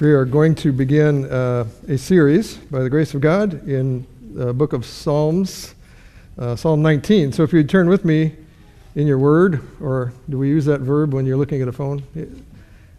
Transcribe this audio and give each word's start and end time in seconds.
We 0.00 0.10
are 0.10 0.24
going 0.24 0.56
to 0.56 0.72
begin 0.72 1.30
uh, 1.30 1.66
a 1.86 1.96
series 1.96 2.56
by 2.56 2.80
the 2.80 2.90
grace 2.90 3.14
of 3.14 3.20
God 3.20 3.68
in 3.68 4.04
the 4.32 4.52
book 4.52 4.72
of 4.72 4.84
Psalms, 4.84 5.76
uh, 6.36 6.56
Psalm 6.56 6.82
19. 6.82 7.30
So 7.30 7.44
if 7.44 7.52
you'd 7.52 7.68
turn 7.68 7.88
with 7.88 8.04
me 8.04 8.32
in 8.96 9.06
your 9.06 9.20
word, 9.20 9.60
or 9.80 10.12
do 10.28 10.36
we 10.36 10.48
use 10.48 10.64
that 10.64 10.80
verb 10.80 11.14
when 11.14 11.26
you're 11.26 11.36
looking 11.36 11.62
at 11.62 11.68
a 11.68 11.72
phone? 11.72 12.02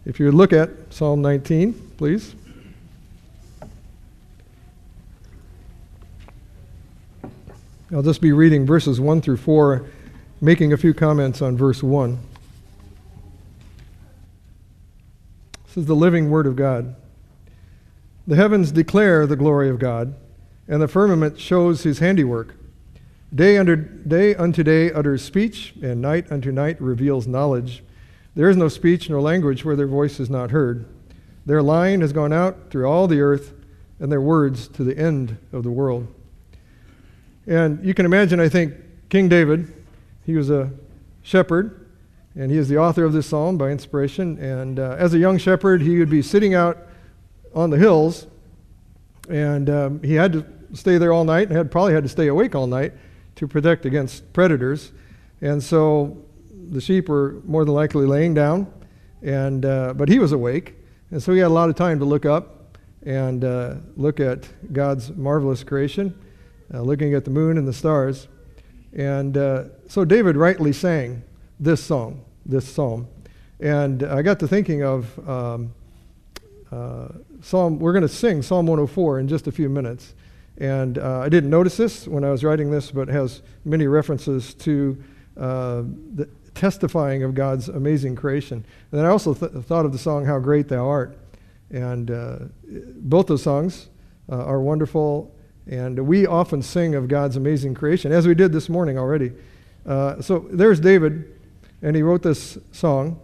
If 0.06 0.18
you 0.18 0.24
would 0.24 0.34
look 0.34 0.54
at 0.54 0.70
Psalm 0.88 1.20
19, 1.20 1.74
please. 1.98 2.34
I'll 7.92 8.02
just 8.02 8.22
be 8.22 8.32
reading 8.32 8.64
verses 8.64 9.02
1 9.02 9.20
through 9.20 9.36
4, 9.36 9.84
making 10.40 10.72
a 10.72 10.78
few 10.78 10.94
comments 10.94 11.42
on 11.42 11.58
verse 11.58 11.82
1. 11.82 12.18
This 15.76 15.82
is 15.82 15.88
the 15.88 15.94
living 15.94 16.30
Word 16.30 16.46
of 16.46 16.56
God. 16.56 16.96
The 18.26 18.34
heavens 18.34 18.72
declare 18.72 19.26
the 19.26 19.36
glory 19.36 19.68
of 19.68 19.78
God, 19.78 20.14
and 20.66 20.80
the 20.80 20.88
firmament 20.88 21.38
shows 21.38 21.82
his 21.82 21.98
handiwork. 21.98 22.54
Day 23.34 23.58
unto 23.58 23.76
day, 23.76 24.34
unto 24.34 24.62
day 24.62 24.90
utters 24.90 25.22
speech, 25.22 25.74
and 25.82 26.00
night 26.00 26.32
unto 26.32 26.50
night 26.50 26.80
reveals 26.80 27.26
knowledge. 27.26 27.84
There 28.34 28.48
is 28.48 28.56
no 28.56 28.68
speech 28.68 29.10
nor 29.10 29.20
language 29.20 29.66
where 29.66 29.76
their 29.76 29.86
voice 29.86 30.18
is 30.18 30.30
not 30.30 30.50
heard. 30.50 30.86
Their 31.44 31.62
line 31.62 32.00
has 32.00 32.14
gone 32.14 32.32
out 32.32 32.70
through 32.70 32.86
all 32.86 33.06
the 33.06 33.20
earth, 33.20 33.52
and 34.00 34.10
their 34.10 34.22
words 34.22 34.68
to 34.68 34.82
the 34.82 34.96
end 34.96 35.36
of 35.52 35.62
the 35.62 35.70
world. 35.70 36.06
And 37.46 37.84
you 37.84 37.92
can 37.92 38.06
imagine, 38.06 38.40
I 38.40 38.48
think, 38.48 38.72
King 39.10 39.28
David, 39.28 39.70
he 40.24 40.36
was 40.36 40.48
a 40.48 40.70
shepherd, 41.20 41.85
and 42.36 42.50
he 42.50 42.58
is 42.58 42.68
the 42.68 42.76
author 42.76 43.04
of 43.04 43.12
this 43.12 43.26
psalm 43.26 43.56
by 43.56 43.70
inspiration. 43.70 44.38
And 44.38 44.78
uh, 44.78 44.96
as 44.98 45.14
a 45.14 45.18
young 45.18 45.38
shepherd, 45.38 45.80
he 45.80 45.98
would 45.98 46.10
be 46.10 46.20
sitting 46.20 46.54
out 46.54 46.78
on 47.54 47.70
the 47.70 47.78
hills, 47.78 48.26
and 49.30 49.70
um, 49.70 50.02
he 50.02 50.14
had 50.14 50.32
to 50.34 50.46
stay 50.74 50.98
there 50.98 51.12
all 51.12 51.24
night, 51.24 51.48
and 51.48 51.56
had 51.56 51.70
probably 51.70 51.94
had 51.94 52.02
to 52.02 52.08
stay 52.08 52.26
awake 52.28 52.54
all 52.54 52.66
night 52.66 52.92
to 53.36 53.48
protect 53.48 53.86
against 53.86 54.30
predators. 54.34 54.92
And 55.40 55.62
so 55.62 56.22
the 56.70 56.80
sheep 56.80 57.08
were 57.08 57.40
more 57.44 57.64
than 57.64 57.74
likely 57.74 58.04
laying 58.04 58.34
down, 58.34 58.70
and 59.22 59.64
uh, 59.64 59.94
but 59.94 60.08
he 60.08 60.18
was 60.18 60.32
awake, 60.32 60.74
and 61.10 61.22
so 61.22 61.32
he 61.32 61.38
had 61.38 61.48
a 61.48 61.54
lot 61.54 61.70
of 61.70 61.74
time 61.74 61.98
to 62.00 62.04
look 62.04 62.26
up 62.26 62.76
and 63.04 63.44
uh, 63.44 63.76
look 63.96 64.20
at 64.20 64.48
God's 64.72 65.10
marvelous 65.12 65.64
creation, 65.64 66.18
uh, 66.74 66.82
looking 66.82 67.14
at 67.14 67.24
the 67.24 67.30
moon 67.30 67.56
and 67.56 67.66
the 67.66 67.72
stars. 67.72 68.28
And 68.92 69.36
uh, 69.38 69.64
so 69.88 70.04
David 70.04 70.36
rightly 70.36 70.72
sang 70.72 71.22
this 71.58 71.82
song 71.82 72.22
this 72.48 72.66
psalm. 72.66 73.08
And 73.60 74.02
I 74.02 74.22
got 74.22 74.38
to 74.40 74.48
thinking 74.48 74.82
of 74.82 75.28
um, 75.28 75.74
uh, 76.70 77.08
Psalm, 77.42 77.78
we're 77.78 77.92
going 77.92 78.02
to 78.02 78.08
sing 78.08 78.42
Psalm 78.42 78.66
104 78.66 79.20
in 79.20 79.28
just 79.28 79.46
a 79.46 79.52
few 79.52 79.68
minutes. 79.68 80.14
And 80.58 80.98
uh, 80.98 81.20
I 81.20 81.28
didn't 81.28 81.50
notice 81.50 81.76
this 81.76 82.08
when 82.08 82.24
I 82.24 82.30
was 82.30 82.42
writing 82.42 82.70
this, 82.70 82.90
but 82.90 83.08
it 83.08 83.12
has 83.12 83.42
many 83.64 83.86
references 83.86 84.54
to 84.54 85.02
uh, 85.36 85.82
the 86.14 86.28
testifying 86.54 87.22
of 87.22 87.34
God's 87.34 87.68
amazing 87.68 88.16
creation. 88.16 88.64
And 88.90 88.98
then 88.98 89.04
I 89.04 89.08
also 89.08 89.34
th- 89.34 89.52
thought 89.64 89.84
of 89.84 89.92
the 89.92 89.98
song, 89.98 90.24
How 90.24 90.38
Great 90.38 90.68
Thou 90.68 90.86
Art. 90.88 91.18
And 91.70 92.10
uh, 92.10 92.38
both 92.96 93.26
those 93.26 93.42
songs 93.42 93.88
uh, 94.30 94.44
are 94.44 94.60
wonderful. 94.60 95.34
And 95.66 96.06
we 96.06 96.26
often 96.26 96.62
sing 96.62 96.94
of 96.94 97.08
God's 97.08 97.36
amazing 97.36 97.74
creation, 97.74 98.12
as 98.12 98.26
we 98.26 98.34
did 98.34 98.52
this 98.52 98.68
morning 98.68 98.98
already. 98.98 99.32
Uh, 99.84 100.20
so 100.22 100.46
there's 100.50 100.80
David 100.80 101.35
and 101.82 101.96
he 101.96 102.02
wrote 102.02 102.22
this 102.22 102.58
song 102.72 103.20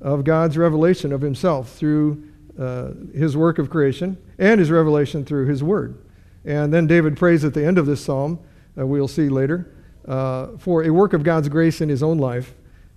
of 0.00 0.24
God's 0.24 0.58
revelation 0.58 1.12
of 1.12 1.20
himself 1.20 1.70
through 1.72 2.28
uh, 2.58 2.90
his 3.14 3.36
work 3.36 3.58
of 3.58 3.70
creation 3.70 4.18
and 4.38 4.58
his 4.58 4.70
revelation 4.70 5.24
through 5.24 5.46
his 5.46 5.62
word. 5.62 5.98
And 6.44 6.72
then 6.72 6.86
David 6.86 7.16
prays 7.16 7.44
at 7.44 7.54
the 7.54 7.64
end 7.64 7.78
of 7.78 7.86
this 7.86 8.04
psalm, 8.04 8.38
uh, 8.78 8.86
we'll 8.86 9.08
see 9.08 9.28
later, 9.28 9.72
uh, 10.06 10.48
for 10.58 10.84
a 10.84 10.90
work 10.90 11.12
of 11.12 11.22
God's 11.22 11.48
grace 11.48 11.80
in 11.80 11.88
his 11.88 12.02
own 12.02 12.18
life. 12.18 12.54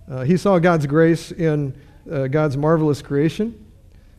Uh, 0.09 0.23
he 0.23 0.37
saw 0.37 0.59
God's 0.59 0.87
grace 0.87 1.31
in 1.31 1.75
uh, 2.11 2.27
God's 2.27 2.57
marvelous 2.57 3.01
creation, 3.01 3.65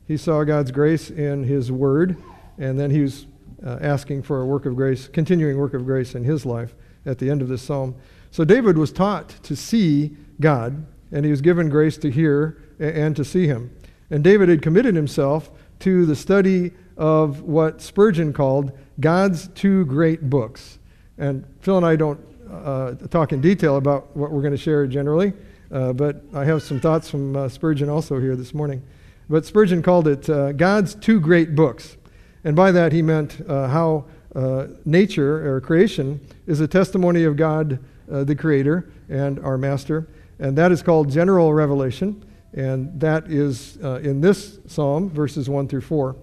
he 0.07 0.17
saw 0.17 0.45
God's 0.45 0.71
grace 0.71 1.11
in 1.11 1.45
his 1.45 1.71
word, 1.73 2.17
and 2.59 2.79
then 2.79 2.91
he 2.91 3.01
was 3.01 3.27
uh, 3.65 3.79
asking 3.81 4.23
for 4.23 4.41
a 4.41 4.47
work 4.47 4.67
of 4.67 4.77
grace, 4.77 5.09
continuing 5.09 5.59
work 5.59 5.75
of 5.75 5.85
grace 5.85 6.15
in 6.15 6.25
his 6.25 6.47
life 6.47 6.75
at 7.05 7.19
the 7.19 7.29
end 7.31 7.43
of 7.43 7.49
this 7.49 7.63
psalm. 7.63 7.95
So 8.31 8.45
David 8.45 8.77
was 8.77 8.93
taught 8.93 9.31
to 9.45 9.57
see 9.57 10.17
God, 10.41 10.85
and 11.13 11.25
he 11.25 11.31
was 11.31 11.41
given 11.41 11.69
grace 11.69 11.97
to 11.99 12.11
hear 12.11 12.63
and 12.79 13.17
to 13.17 13.25
see 13.25 13.47
him. 13.47 13.71
And 14.11 14.23
David 14.23 14.49
had 14.49 14.63
committed 14.63 14.95
himself 14.95 15.51
to 15.81 16.07
the 16.07 16.17
study 16.17 16.73
of 16.97 17.43
what 17.43 17.81
Spurgeon 17.81 18.33
called 18.33 18.73
God's 19.01 19.49
two 19.49 19.85
great 19.87 20.31
books. 20.31 20.79
And 21.19 21.45
Phil 21.61 21.77
and 21.77 21.87
I 21.87 21.97
don't 21.97 22.21
uh, 22.51 22.95
talk 23.11 23.33
in 23.33 23.41
detail 23.41 23.77
about 23.77 24.17
what 24.17 24.31
we're 24.31 24.43
going 24.43 24.53
to 24.53 24.59
share 24.59 24.87
generally, 24.87 25.33
uh, 25.71 25.93
but 25.93 26.23
I 26.35 26.45
have 26.45 26.63
some 26.63 26.81
thoughts 26.81 27.11
from 27.11 27.37
uh, 27.37 27.49
Spurgeon 27.49 27.89
also 27.89 28.21
here 28.21 28.37
this 28.37 28.55
morning. 28.55 28.83
But 29.29 29.45
Spurgeon 29.45 29.83
called 29.83 30.07
it 30.07 30.29
uh, 30.31 30.53
God's 30.53 30.95
two 30.95 31.21
great 31.21 31.55
books. 31.55 31.97
And 32.45 32.55
by 32.55 32.71
that 32.73 32.93
he 32.93 33.03
meant 33.03 33.43
uh, 33.49 33.69
how 33.69 34.05
uh, 34.35 34.69
nature 34.85 35.53
or 35.53 35.61
creation 35.61 36.21
is 36.47 36.61
a 36.61 36.69
testimony 36.69 37.25
of 37.25 37.37
God, 37.37 37.81
the 38.07 38.35
Creator, 38.35 38.91
and 39.09 39.39
our 39.41 39.59
Master 39.59 40.09
and 40.39 40.57
that 40.59 40.73
is 40.73 40.83
called 40.83 41.11
general 41.11 41.53
revelation, 41.55 42.25
and 42.53 43.01
that 43.01 43.31
is 43.31 43.79
uh, 43.83 44.01
in 44.03 44.21
this 44.21 44.59
psalm, 44.67 45.09
verses 45.11 45.49
1 45.49 45.69
through 45.69 45.81
4. 45.81 46.17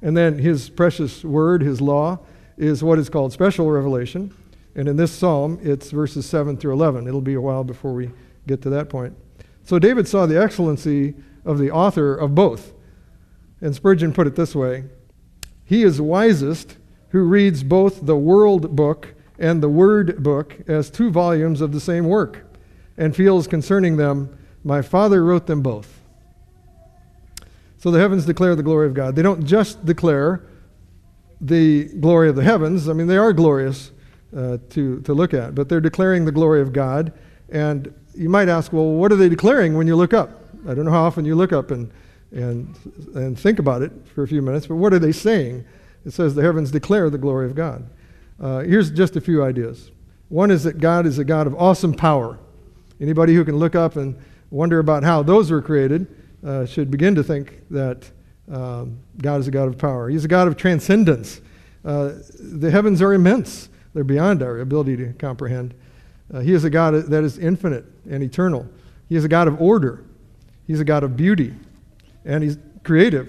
And 0.00 0.16
then 0.16 0.38
his 0.38 0.68
precious 0.70 1.24
word, 1.24 1.62
his 1.62 1.80
law, 1.80 2.18
is 2.56 2.82
what 2.82 2.98
is 2.98 3.08
called 3.08 3.32
special 3.32 3.70
revelation. 3.70 4.34
And 4.74 4.88
in 4.88 4.96
this 4.96 5.12
psalm, 5.12 5.58
it's 5.62 5.90
verses 5.90 6.26
7 6.26 6.56
through 6.56 6.72
11. 6.72 7.06
It'll 7.06 7.20
be 7.20 7.34
a 7.34 7.40
while 7.40 7.62
before 7.62 7.92
we 7.92 8.10
get 8.46 8.62
to 8.62 8.70
that 8.70 8.88
point. 8.88 9.16
So 9.64 9.78
David 9.78 10.08
saw 10.08 10.26
the 10.26 10.40
excellency 10.40 11.14
of 11.44 11.58
the 11.58 11.70
author 11.70 12.14
of 12.14 12.34
both. 12.34 12.72
And 13.60 13.74
Spurgeon 13.74 14.12
put 14.12 14.26
it 14.26 14.34
this 14.34 14.54
way 14.54 14.84
He 15.64 15.82
is 15.82 16.00
wisest 16.00 16.78
who 17.10 17.22
reads 17.22 17.62
both 17.62 18.06
the 18.06 18.16
world 18.16 18.74
book 18.74 19.14
and 19.42 19.60
the 19.60 19.68
word 19.68 20.22
book 20.22 20.56
as 20.68 20.88
two 20.88 21.10
volumes 21.10 21.60
of 21.60 21.72
the 21.72 21.80
same 21.80 22.06
work 22.06 22.46
and 22.96 23.14
feels 23.14 23.48
concerning 23.48 23.96
them, 23.96 24.38
My 24.62 24.80
Father 24.82 25.24
wrote 25.24 25.46
them 25.46 25.62
both. 25.62 26.00
So 27.78 27.90
the 27.90 27.98
heavens 27.98 28.24
declare 28.24 28.54
the 28.54 28.62
glory 28.62 28.86
of 28.86 28.94
God. 28.94 29.16
They 29.16 29.22
don't 29.22 29.44
just 29.44 29.84
declare 29.84 30.44
the 31.40 31.86
glory 31.98 32.28
of 32.28 32.36
the 32.36 32.44
heavens, 32.44 32.88
I 32.88 32.92
mean, 32.92 33.08
they 33.08 33.16
are 33.16 33.32
glorious 33.32 33.90
uh, 34.34 34.58
to, 34.70 35.00
to 35.00 35.12
look 35.12 35.34
at, 35.34 35.56
but 35.56 35.68
they're 35.68 35.80
declaring 35.80 36.24
the 36.24 36.30
glory 36.30 36.60
of 36.60 36.72
God. 36.72 37.12
And 37.48 37.92
you 38.14 38.28
might 38.28 38.48
ask, 38.48 38.72
well, 38.72 38.92
what 38.92 39.10
are 39.10 39.16
they 39.16 39.28
declaring 39.28 39.76
when 39.76 39.88
you 39.88 39.96
look 39.96 40.14
up? 40.14 40.44
I 40.68 40.74
don't 40.74 40.84
know 40.84 40.92
how 40.92 41.02
often 41.02 41.24
you 41.24 41.34
look 41.34 41.52
up 41.52 41.72
and, 41.72 41.90
and, 42.30 42.76
and 43.16 43.36
think 43.36 43.58
about 43.58 43.82
it 43.82 43.90
for 44.14 44.22
a 44.22 44.28
few 44.28 44.40
minutes, 44.40 44.68
but 44.68 44.76
what 44.76 44.92
are 44.92 45.00
they 45.00 45.10
saying? 45.10 45.64
It 46.06 46.12
says 46.12 46.36
the 46.36 46.42
heavens 46.42 46.70
declare 46.70 47.10
the 47.10 47.18
glory 47.18 47.46
of 47.46 47.56
God. 47.56 47.88
Uh, 48.42 48.58
here's 48.60 48.90
just 48.90 49.14
a 49.14 49.20
few 49.20 49.44
ideas. 49.44 49.92
One 50.28 50.50
is 50.50 50.64
that 50.64 50.78
God 50.78 51.06
is 51.06 51.18
a 51.18 51.24
God 51.24 51.46
of 51.46 51.54
awesome 51.54 51.94
power. 51.94 52.38
Anybody 53.00 53.34
who 53.34 53.44
can 53.44 53.56
look 53.56 53.76
up 53.76 53.96
and 53.96 54.16
wonder 54.50 54.80
about 54.80 55.04
how 55.04 55.22
those 55.22 55.50
were 55.50 55.62
created 55.62 56.06
uh, 56.44 56.66
should 56.66 56.90
begin 56.90 57.14
to 57.14 57.22
think 57.22 57.62
that 57.70 58.10
um, 58.50 58.98
God 59.18 59.40
is 59.40 59.48
a 59.48 59.50
God 59.52 59.68
of 59.68 59.78
power. 59.78 60.08
He's 60.08 60.24
a 60.24 60.28
God 60.28 60.48
of 60.48 60.56
transcendence. 60.56 61.40
Uh, 61.84 62.14
the 62.38 62.70
heavens 62.70 63.00
are 63.00 63.12
immense, 63.12 63.68
they're 63.94 64.04
beyond 64.04 64.42
our 64.42 64.60
ability 64.60 64.96
to 64.96 65.12
comprehend. 65.14 65.74
Uh, 66.32 66.40
he 66.40 66.52
is 66.52 66.64
a 66.64 66.70
God 66.70 66.94
that 66.94 67.24
is 67.24 67.38
infinite 67.38 67.84
and 68.10 68.22
eternal. 68.22 68.66
He 69.08 69.16
is 69.16 69.24
a 69.24 69.28
God 69.28 69.46
of 69.46 69.60
order. 69.60 70.04
He's 70.66 70.80
a 70.80 70.84
God 70.84 71.04
of 71.04 71.16
beauty. 71.16 71.54
And 72.24 72.42
He's 72.42 72.56
creative. 72.82 73.28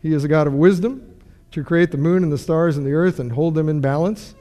He 0.00 0.12
is 0.12 0.22
a 0.22 0.28
God 0.28 0.46
of 0.46 0.52
wisdom 0.52 1.18
to 1.50 1.64
create 1.64 1.90
the 1.90 1.98
moon 1.98 2.22
and 2.22 2.32
the 2.32 2.38
stars 2.38 2.76
and 2.76 2.86
the 2.86 2.92
earth 2.92 3.18
and 3.18 3.32
hold 3.32 3.54
them 3.54 3.68
in 3.68 3.80
balance. 3.80 4.34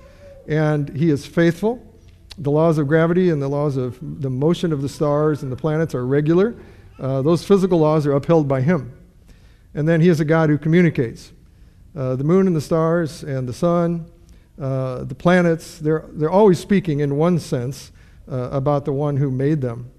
And 0.48 0.95
He 0.95 1.10
is 1.10 1.25
faithful 1.25 1.94
the 2.38 2.51
laws 2.51 2.78
of 2.78 2.88
gravity 2.88 3.30
and 3.30 3.42
the 3.42 3.48
laws 3.48 3.78
of 3.78 3.98
the 4.01 4.30
motion 4.30 4.74
of 4.74 4.81
the 4.81 4.90
stars 4.90 5.44
and 5.44 5.51
the 5.51 5.56
planets 5.56 5.94
are 5.94 6.06
regular. 6.06 6.56
Uh, 7.00 7.22
those 7.22 7.44
physical 7.44 7.80
laws 7.80 8.06
are 8.06 8.13
upheld 8.13 8.48
by 8.48 8.62
him. 8.62 8.98
And 9.74 9.88
then 9.88 10.01
he 10.01 10.10
is 10.10 10.19
a 10.19 10.25
God 10.25 10.50
who 10.50 10.57
communicates. 10.57 11.31
Uh, 11.95 12.16
the 12.16 12.24
moon 12.24 12.48
and 12.48 12.56
the 12.56 12.62
stars 12.62 13.24
and 13.24 13.48
the 13.48 13.54
sun, 13.54 14.07
uh, 14.60 15.04
the 15.04 15.16
planets, 15.16 15.80
they're, 15.80 16.06
they're 16.10 16.30
always 16.30 16.60
speaking 16.60 17.00
in 17.00 17.18
one 17.18 17.40
sense 17.40 17.92
uh, 18.31 18.50
about 18.51 18.86
the 18.86 18.94
one 18.94 19.18
who 19.18 19.30
made 19.30 19.62
them. 19.62 19.92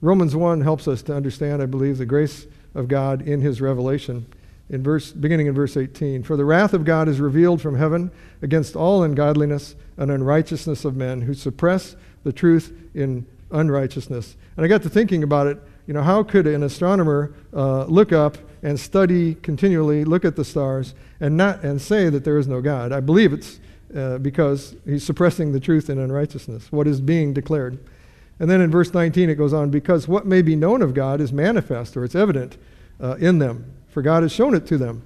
Romans 0.00 0.36
1 0.36 0.60
helps 0.60 0.86
us 0.88 1.02
to 1.02 1.14
understand, 1.14 1.62
I 1.62 1.66
believe, 1.66 1.98
the 1.98 2.06
grace 2.06 2.46
of 2.74 2.88
God 2.88 3.22
in 3.22 3.40
his 3.40 3.60
revelation 3.60 4.26
in 4.68 4.82
verse, 4.82 5.12
beginning 5.12 5.46
in 5.46 5.54
verse 5.54 5.76
18. 5.76 6.22
For 6.22 6.36
the 6.36 6.44
wrath 6.44 6.74
of 6.74 6.84
God 6.84 7.08
is 7.08 7.20
revealed 7.20 7.60
from 7.60 7.76
heaven 7.76 8.10
against 8.42 8.76
all 8.76 9.02
ungodliness 9.02 9.76
and 9.96 10.10
unrighteousness 10.10 10.84
of 10.84 10.96
men 10.96 11.22
who 11.22 11.34
suppress 11.34 11.96
the 12.24 12.32
truth 12.32 12.72
in 12.94 13.26
unrighteousness. 13.50 14.36
And 14.56 14.64
I 14.64 14.68
got 14.68 14.82
to 14.82 14.88
thinking 14.88 15.22
about 15.22 15.46
it. 15.46 15.58
You 15.86 15.94
know, 15.94 16.02
how 16.02 16.22
could 16.24 16.46
an 16.48 16.64
astronomer 16.64 17.32
uh, 17.54 17.84
look 17.84 18.12
up 18.12 18.38
and 18.62 18.78
study 18.78 19.36
continually, 19.36 20.04
look 20.04 20.24
at 20.24 20.34
the 20.34 20.44
stars, 20.44 20.94
and, 21.20 21.36
not, 21.36 21.62
and 21.62 21.80
say 21.80 22.08
that 22.08 22.24
there 22.24 22.38
is 22.38 22.48
no 22.48 22.60
God. 22.60 22.90
I 22.90 22.98
believe 22.98 23.32
it's 23.32 23.60
uh, 23.94 24.18
because 24.18 24.74
he's 24.84 25.04
suppressing 25.04 25.52
the 25.52 25.60
truth 25.60 25.88
in 25.88 25.98
unrighteousness, 25.98 26.72
what 26.72 26.88
is 26.88 27.00
being 27.00 27.32
declared. 27.32 27.78
And 28.40 28.50
then 28.50 28.60
in 28.60 28.70
verse 28.70 28.92
19 28.92 29.30
it 29.30 29.36
goes 29.36 29.52
on, 29.52 29.70
because 29.70 30.08
what 30.08 30.26
may 30.26 30.42
be 30.42 30.56
known 30.56 30.82
of 30.82 30.92
God 30.92 31.20
is 31.20 31.32
manifest, 31.32 31.96
or 31.96 32.04
it's 32.04 32.16
evident 32.16 32.58
uh, 33.00 33.16
in 33.16 33.38
them, 33.38 33.72
for 33.88 34.02
God 34.02 34.22
has 34.22 34.32
shown 34.32 34.54
it 34.54 34.66
to 34.66 34.78
them. 34.78 35.02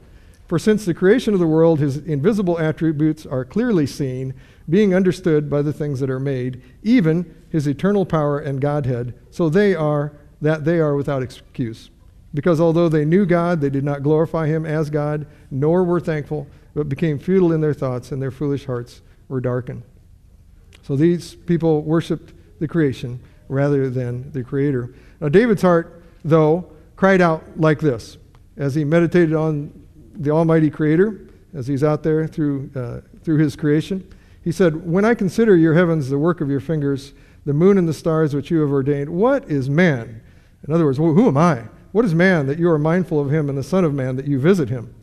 For 0.46 0.58
since 0.58 0.84
the 0.84 0.94
creation 0.94 1.32
of 1.32 1.40
the 1.40 1.46
world, 1.46 1.78
his 1.78 1.98
invisible 1.98 2.58
attributes 2.58 3.24
are 3.24 3.44
clearly 3.44 3.86
seen, 3.86 4.34
being 4.68 4.94
understood 4.94 5.48
by 5.48 5.62
the 5.62 5.72
things 5.72 6.00
that 6.00 6.10
are 6.10 6.20
made, 6.20 6.62
even 6.82 7.34
his 7.50 7.66
eternal 7.66 8.04
power 8.04 8.38
and 8.38 8.60
Godhead, 8.60 9.14
so 9.30 9.48
they 9.48 9.74
are 9.74 10.12
that 10.40 10.64
they 10.64 10.80
are 10.80 10.96
without 10.96 11.22
excuse. 11.22 11.90
Because 12.32 12.60
although 12.60 12.88
they 12.88 13.04
knew 13.04 13.26
God, 13.26 13.60
they 13.60 13.70
did 13.70 13.84
not 13.84 14.02
glorify 14.02 14.46
him 14.46 14.64
as 14.64 14.90
God, 14.90 15.26
nor 15.50 15.84
were 15.84 16.00
thankful, 16.00 16.46
but 16.74 16.88
became 16.88 17.18
futile 17.18 17.52
in 17.52 17.60
their 17.60 17.74
thoughts, 17.74 18.12
and 18.12 18.22
their 18.22 18.30
foolish 18.30 18.66
hearts 18.66 19.02
were 19.28 19.40
darkened. 19.40 19.82
So 20.82 20.96
these 20.96 21.34
people 21.34 21.82
worshiped 21.82 22.32
the 22.58 22.68
creation 22.68 23.20
rather 23.48 23.90
than 23.90 24.30
the 24.32 24.44
Creator. 24.44 24.94
Now, 25.20 25.28
David's 25.28 25.62
heart, 25.62 26.02
though, 26.24 26.70
cried 27.00 27.22
out 27.22 27.42
like 27.56 27.80
this 27.80 28.18
as 28.58 28.74
he 28.74 28.84
meditated 28.84 29.34
on 29.34 29.72
the 30.16 30.30
Almighty 30.30 30.68
Creator, 30.68 31.28
as 31.54 31.66
he's 31.66 31.82
out 31.82 32.02
there 32.02 32.26
through, 32.26 32.70
uh, 32.76 33.00
through 33.24 33.38
his 33.38 33.56
creation. 33.56 34.06
He 34.44 34.52
said, 34.52 34.86
When 34.86 35.06
I 35.06 35.14
consider 35.14 35.56
your 35.56 35.72
heavens, 35.72 36.10
the 36.10 36.18
work 36.18 36.42
of 36.42 36.50
your 36.50 36.60
fingers, 36.60 37.14
the 37.46 37.54
moon 37.54 37.78
and 37.78 37.88
the 37.88 37.94
stars 37.94 38.34
which 38.34 38.50
you 38.50 38.60
have 38.60 38.70
ordained, 38.70 39.08
what 39.08 39.50
is 39.50 39.70
man? 39.70 40.20
In 40.68 40.74
other 40.74 40.84
words, 40.84 40.98
who 40.98 41.26
am 41.26 41.38
I? 41.38 41.62
What 41.92 42.04
is 42.04 42.14
man 42.14 42.46
that 42.48 42.58
you 42.58 42.68
are 42.68 42.78
mindful 42.78 43.18
of 43.18 43.32
him, 43.32 43.48
and 43.48 43.56
the 43.56 43.62
Son 43.62 43.82
of 43.82 43.94
Man 43.94 44.16
that 44.16 44.26
you 44.26 44.38
visit 44.38 44.68
him? 44.68 44.94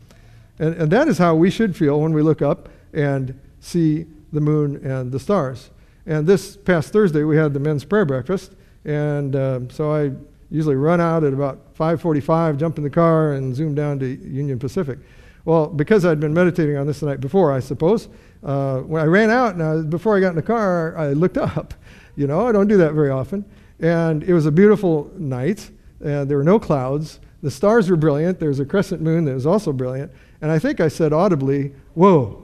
And, 0.60 0.76
and 0.76 0.92
that 0.92 1.08
is 1.08 1.18
how 1.18 1.34
we 1.34 1.50
should 1.50 1.76
feel 1.76 2.00
when 2.00 2.14
we 2.14 2.22
look 2.22 2.44
up 2.44 2.70
and 2.94 3.40
see 3.60 4.06
the 4.32 4.40
moon 4.40 4.86
and 4.86 5.12
the 5.12 5.20
stars. 5.20 5.72
And 6.06 6.28
this 6.28 6.58
past 6.58 6.94
Thursday, 6.94 7.24
we 7.24 7.38
had 7.38 7.56
the 7.56 7.60
men's 7.60 7.84
prayer 7.84 8.06
breakfast. 8.06 8.54
And 8.86 9.36
um, 9.36 9.70
so 9.72 9.92
I 9.92 10.12
usually 10.50 10.76
run 10.76 11.02
out 11.02 11.24
at 11.24 11.34
about 11.34 11.76
5.45, 11.76 12.58
jump 12.58 12.78
in 12.78 12.84
the 12.84 12.90
car, 12.90 13.34
and 13.34 13.56
zoom 13.56 13.76
down 13.76 14.00
to 14.00 14.08
Union 14.08 14.60
Pacific. 14.60 15.00
Well, 15.46 15.68
because 15.68 16.06
I'd 16.06 16.20
been 16.20 16.34
meditating 16.34 16.78
on 16.78 16.88
this 16.88 17.00
the 17.00 17.06
night 17.06 17.22
before, 17.22 17.54
I 17.54 17.60
suppose, 17.60 18.10
uh, 18.44 18.80
when 18.80 19.02
I 19.02 19.06
ran 19.06 19.30
out, 19.30 19.56
and 19.56 19.64
I, 19.64 19.82
before 19.82 20.18
I 20.18 20.20
got 20.20 20.30
in 20.30 20.36
the 20.36 20.42
car, 20.42 20.98
I 20.98 21.14
looked 21.14 21.38
up. 21.58 21.74
You 22.16 22.28
know, 22.28 22.48
I 22.48 22.52
don't 22.52 22.68
do 22.68 22.78
that 22.78 22.94
very 22.94 23.10
often. 23.10 23.46
And 23.80 24.24
it 24.24 24.34
was 24.34 24.46
a 24.46 24.52
beautiful 24.52 25.12
night. 25.18 25.70
and 26.04 26.30
there 26.30 26.38
were 26.38 26.44
no 26.44 26.60
clouds. 26.60 27.20
The 27.44 27.52
stars 27.52 27.90
were 27.90 27.96
brilliant. 27.96 28.40
There 28.40 28.50
was 28.50 28.60
a 28.60 28.66
crescent 28.66 29.02
moon 29.02 29.26
that 29.26 29.34
was 29.34 29.46
also 29.46 29.72
brilliant. 29.72 30.12
And 30.42 30.52
I 30.52 30.60
think 30.60 30.80
I 30.80 30.88
said 30.88 31.14
audibly, 31.14 31.74
Whoa. 31.94 32.44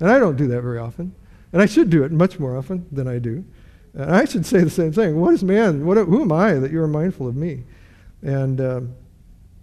And 0.00 0.10
I 0.10 0.18
don't 0.18 0.36
do 0.36 0.48
that 0.48 0.62
very 0.62 0.78
often. 0.78 1.14
And 1.52 1.60
I 1.60 1.66
should 1.66 1.90
do 1.90 2.02
it 2.02 2.12
much 2.12 2.38
more 2.38 2.56
often 2.56 2.86
than 2.90 3.06
I 3.06 3.18
do. 3.18 3.44
And 3.94 4.10
I 4.10 4.24
should 4.24 4.46
say 4.46 4.60
the 4.60 4.70
same 4.70 4.92
thing. 4.92 5.20
What 5.20 5.34
is 5.34 5.44
man? 5.44 5.84
What, 5.84 5.96
who 5.96 6.22
am 6.22 6.32
I 6.32 6.54
that 6.54 6.70
you 6.70 6.82
are 6.82 6.88
mindful 6.88 7.28
of 7.28 7.36
me? 7.36 7.64
And 8.22 8.60
um, 8.60 8.94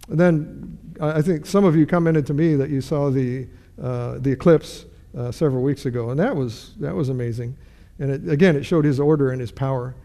then 0.08 0.78
I 1.00 1.22
think 1.22 1.46
some 1.46 1.66
of 1.66 1.76
you 1.76 1.86
commented 1.86 2.26
to 2.28 2.34
me 2.34 2.56
that 2.56 2.70
you 2.70 2.82
saw 2.82 3.10
the, 3.10 3.48
uh, 3.82 4.20
the 4.20 4.32
eclipse 4.32 4.86
uh, 5.18 5.32
several 5.32 5.64
weeks 5.64 5.86
ago, 5.86 6.12
and 6.12 6.20
that 6.20 6.36
was, 6.36 6.74
that 6.80 6.94
was 6.94 7.10
amazing. 7.10 7.58
And 8.00 8.12
it, 8.12 8.30
again, 8.30 8.56
it 8.56 8.64
showed 8.64 8.86
his 8.86 9.00
order 9.00 9.32
and 9.32 9.42
his 9.42 9.52
power. 9.52 9.96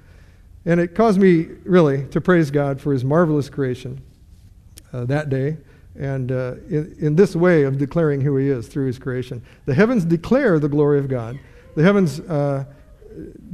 And 0.64 0.80
it 0.80 0.94
caused 0.94 1.20
me 1.20 1.48
really 1.64 2.06
to 2.08 2.20
praise 2.20 2.50
God 2.50 2.80
for 2.80 2.92
his 2.92 3.04
marvelous 3.04 3.50
creation 3.50 4.02
uh, 4.92 5.04
that 5.04 5.28
day 5.28 5.58
and 5.96 6.32
uh, 6.32 6.54
in, 6.68 6.96
in 6.98 7.16
this 7.16 7.36
way 7.36 7.62
of 7.62 7.78
declaring 7.78 8.20
who 8.20 8.36
he 8.36 8.48
is 8.48 8.66
through 8.66 8.86
his 8.86 8.98
creation. 8.98 9.42
The 9.66 9.74
heavens 9.74 10.04
declare 10.04 10.58
the 10.58 10.68
glory 10.68 10.98
of 10.98 11.08
God. 11.08 11.38
The 11.76 11.82
heavens 11.82 12.20
uh, 12.20 12.64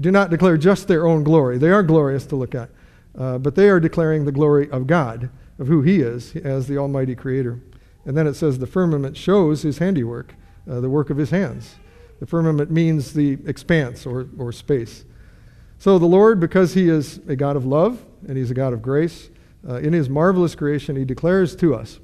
do 0.00 0.10
not 0.10 0.30
declare 0.30 0.56
just 0.56 0.88
their 0.88 1.06
own 1.06 1.24
glory, 1.24 1.58
they 1.58 1.70
are 1.70 1.82
glorious 1.82 2.26
to 2.26 2.36
look 2.36 2.54
at, 2.54 2.70
uh, 3.18 3.38
but 3.38 3.54
they 3.54 3.68
are 3.68 3.80
declaring 3.80 4.24
the 4.24 4.32
glory 4.32 4.70
of 4.70 4.86
God, 4.86 5.30
of 5.58 5.66
who 5.66 5.82
he 5.82 6.00
is 6.00 6.34
as 6.36 6.66
the 6.66 6.78
Almighty 6.78 7.14
Creator. 7.14 7.60
And 8.04 8.16
then 8.16 8.26
it 8.26 8.34
says 8.34 8.58
the 8.58 8.66
firmament 8.66 9.16
shows 9.16 9.62
his 9.62 9.78
handiwork, 9.78 10.34
uh, 10.70 10.80
the 10.80 10.88
work 10.88 11.10
of 11.10 11.16
his 11.16 11.30
hands. 11.30 11.76
The 12.18 12.26
firmament 12.26 12.70
means 12.70 13.12
the 13.12 13.38
expanse 13.46 14.06
or, 14.06 14.28
or 14.38 14.52
space. 14.52 15.04
So 15.78 15.98
the 15.98 16.06
Lord, 16.06 16.40
because 16.40 16.74
he 16.74 16.88
is 16.88 17.18
a 17.28 17.36
God 17.36 17.56
of 17.56 17.64
love 17.64 18.04
and 18.26 18.36
he's 18.36 18.50
a 18.50 18.54
God 18.54 18.72
of 18.72 18.82
grace, 18.82 19.30
uh, 19.68 19.76
in 19.76 19.92
his 19.92 20.08
marvelous 20.08 20.54
creation, 20.54 20.96
he 20.96 21.04
declares 21.04 21.54
to 21.56 21.74
us 21.74 22.00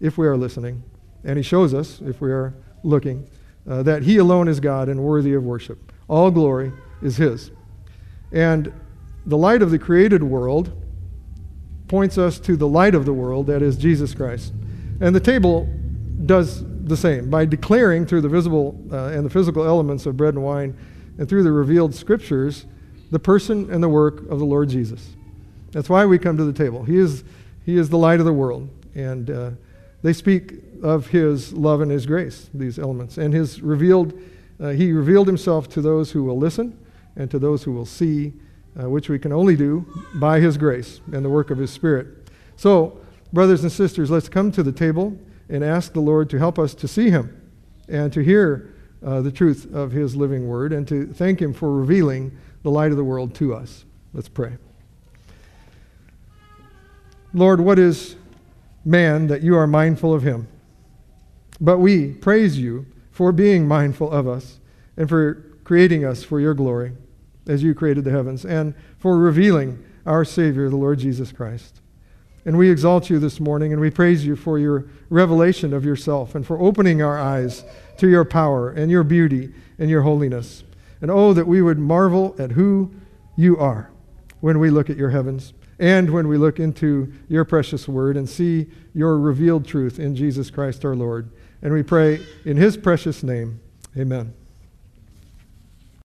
if 0.00 0.16
we 0.16 0.26
are 0.26 0.36
listening, 0.36 0.82
and 1.24 1.36
He 1.36 1.42
shows 1.42 1.74
us, 1.74 2.00
if 2.00 2.20
we 2.20 2.32
are 2.32 2.54
looking, 2.82 3.28
uh, 3.68 3.82
that 3.82 4.02
He 4.02 4.16
alone 4.16 4.48
is 4.48 4.58
God 4.60 4.88
and 4.88 5.00
worthy 5.00 5.34
of 5.34 5.44
worship. 5.44 5.92
All 6.08 6.30
glory 6.30 6.72
is 7.02 7.16
His. 7.16 7.50
And 8.32 8.72
the 9.26 9.36
light 9.36 9.62
of 9.62 9.70
the 9.70 9.78
created 9.78 10.22
world 10.22 10.72
points 11.88 12.18
us 12.18 12.38
to 12.40 12.56
the 12.56 12.68
light 12.68 12.94
of 12.94 13.04
the 13.04 13.12
world, 13.12 13.46
that 13.48 13.62
is 13.62 13.76
Jesus 13.76 14.14
Christ. 14.14 14.52
And 15.00 15.14
the 15.14 15.20
table 15.20 15.68
does 16.26 16.64
the 16.84 16.96
same 16.96 17.30
by 17.30 17.44
declaring 17.44 18.06
through 18.06 18.20
the 18.20 18.28
visible 18.28 18.80
uh, 18.92 19.06
and 19.06 19.24
the 19.24 19.30
physical 19.30 19.64
elements 19.64 20.06
of 20.06 20.16
bread 20.16 20.34
and 20.34 20.44
wine 20.44 20.76
and 21.18 21.28
through 21.28 21.42
the 21.42 21.52
revealed 21.52 21.94
scriptures 21.94 22.66
the 23.10 23.18
person 23.18 23.70
and 23.72 23.82
the 23.82 23.88
work 23.88 24.20
of 24.30 24.38
the 24.38 24.44
Lord 24.44 24.68
Jesus. 24.68 25.16
That's 25.72 25.88
why 25.88 26.06
we 26.06 26.18
come 26.18 26.36
to 26.36 26.44
the 26.44 26.52
table. 26.52 26.84
He 26.84 26.96
is, 26.96 27.24
he 27.64 27.76
is 27.76 27.88
the 27.88 27.98
light 27.98 28.20
of 28.20 28.26
the 28.26 28.32
world. 28.32 28.68
And 28.94 29.30
uh, 29.30 29.50
they 30.02 30.12
speak 30.12 30.54
of 30.82 31.08
his 31.08 31.52
love 31.52 31.80
and 31.80 31.90
his 31.90 32.06
grace, 32.06 32.48
these 32.54 32.78
elements. 32.78 33.18
And 33.18 33.34
his 33.34 33.60
revealed, 33.60 34.18
uh, 34.60 34.70
he 34.70 34.92
revealed 34.92 35.26
himself 35.26 35.68
to 35.70 35.80
those 35.80 36.12
who 36.12 36.24
will 36.24 36.38
listen 36.38 36.78
and 37.16 37.30
to 37.30 37.38
those 37.38 37.62
who 37.62 37.72
will 37.72 37.86
see, 37.86 38.32
uh, 38.80 38.88
which 38.88 39.08
we 39.08 39.18
can 39.18 39.32
only 39.32 39.56
do 39.56 39.86
by 40.14 40.40
his 40.40 40.56
grace 40.56 41.00
and 41.12 41.24
the 41.24 41.28
work 41.28 41.50
of 41.50 41.58
his 41.58 41.70
Spirit. 41.70 42.30
So, 42.56 43.00
brothers 43.32 43.62
and 43.62 43.72
sisters, 43.72 44.10
let's 44.10 44.28
come 44.28 44.52
to 44.52 44.62
the 44.62 44.72
table 44.72 45.18
and 45.48 45.64
ask 45.64 45.92
the 45.92 46.00
Lord 46.00 46.30
to 46.30 46.38
help 46.38 46.58
us 46.58 46.74
to 46.74 46.88
see 46.88 47.10
him 47.10 47.36
and 47.88 48.12
to 48.12 48.20
hear 48.20 48.74
uh, 49.04 49.20
the 49.20 49.32
truth 49.32 49.72
of 49.74 49.92
his 49.92 50.14
living 50.14 50.46
word 50.46 50.72
and 50.72 50.86
to 50.88 51.06
thank 51.06 51.40
him 51.40 51.52
for 51.52 51.72
revealing 51.72 52.36
the 52.62 52.70
light 52.70 52.90
of 52.90 52.96
the 52.96 53.04
world 53.04 53.34
to 53.36 53.54
us. 53.54 53.84
Let's 54.12 54.28
pray. 54.28 54.56
Lord, 57.32 57.60
what 57.60 57.78
is 57.78 58.16
man 58.84 59.26
that 59.26 59.42
you 59.42 59.56
are 59.56 59.66
mindful 59.66 60.14
of 60.14 60.22
him. 60.22 60.48
But 61.60 61.78
we 61.78 62.12
praise 62.12 62.58
you 62.58 62.86
for 63.10 63.32
being 63.32 63.68
mindful 63.68 64.10
of 64.10 64.26
us 64.26 64.58
and 64.96 65.08
for 65.08 65.46
creating 65.70 66.04
us 66.04 66.24
for 66.24 66.40
your 66.40 66.52
glory 66.52 66.90
as 67.46 67.62
you 67.62 67.72
created 67.72 68.02
the 68.02 68.10
heavens 68.10 68.44
and 68.44 68.74
for 68.98 69.16
revealing 69.16 69.80
our 70.04 70.24
Savior, 70.24 70.68
the 70.68 70.74
Lord 70.74 70.98
Jesus 70.98 71.30
Christ. 71.30 71.80
And 72.44 72.58
we 72.58 72.68
exalt 72.68 73.08
you 73.08 73.20
this 73.20 73.38
morning 73.38 73.70
and 73.72 73.80
we 73.80 73.88
praise 73.88 74.26
you 74.26 74.34
for 74.34 74.58
your 74.58 74.88
revelation 75.10 75.72
of 75.72 75.84
yourself 75.84 76.34
and 76.34 76.44
for 76.44 76.58
opening 76.58 77.02
our 77.02 77.20
eyes 77.20 77.62
to 77.98 78.08
your 78.08 78.24
power 78.24 78.68
and 78.68 78.90
your 78.90 79.04
beauty 79.04 79.54
and 79.78 79.88
your 79.88 80.02
holiness. 80.02 80.64
And 81.00 81.08
oh, 81.08 81.32
that 81.34 81.46
we 81.46 81.62
would 81.62 81.78
marvel 81.78 82.34
at 82.36 82.50
who 82.50 82.90
you 83.36 83.56
are 83.56 83.92
when 84.40 84.58
we 84.58 84.70
look 84.70 84.90
at 84.90 84.96
your 84.96 85.10
heavens 85.10 85.52
and 85.78 86.10
when 86.10 86.26
we 86.26 86.36
look 86.36 86.58
into 86.58 87.12
your 87.28 87.44
precious 87.44 87.86
word 87.86 88.16
and 88.16 88.28
see 88.28 88.66
your 88.92 89.20
revealed 89.20 89.68
truth 89.68 90.00
in 90.00 90.16
Jesus 90.16 90.50
Christ 90.50 90.84
our 90.84 90.96
Lord. 90.96 91.30
And 91.62 91.72
we 91.72 91.84
pray 91.84 92.26
in 92.44 92.56
his 92.56 92.76
precious 92.76 93.22
name, 93.22 93.60
amen. 93.96 94.34